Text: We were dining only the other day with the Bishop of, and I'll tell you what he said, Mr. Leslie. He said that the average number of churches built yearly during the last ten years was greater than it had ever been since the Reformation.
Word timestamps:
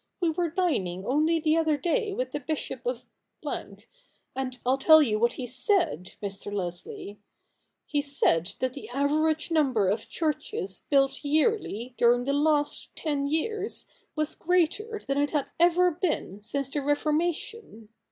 We 0.19 0.31
were 0.31 0.49
dining 0.49 1.05
only 1.05 1.39
the 1.39 1.55
other 1.57 1.77
day 1.77 2.11
with 2.11 2.31
the 2.31 2.39
Bishop 2.39 2.87
of, 2.87 3.05
and 3.43 4.57
I'll 4.65 4.79
tell 4.79 4.99
you 4.99 5.19
what 5.19 5.33
he 5.33 5.45
said, 5.45 6.15
Mr. 6.23 6.51
Leslie. 6.51 7.19
He 7.85 8.01
said 8.01 8.55
that 8.61 8.73
the 8.73 8.89
average 8.89 9.51
number 9.51 9.87
of 9.89 10.09
churches 10.09 10.87
built 10.89 11.23
yearly 11.23 11.93
during 11.99 12.23
the 12.23 12.33
last 12.33 12.89
ten 12.95 13.27
years 13.27 13.85
was 14.15 14.33
greater 14.33 14.99
than 15.05 15.19
it 15.19 15.29
had 15.29 15.51
ever 15.59 15.91
been 15.91 16.41
since 16.41 16.71
the 16.71 16.81
Reformation. 16.81 17.89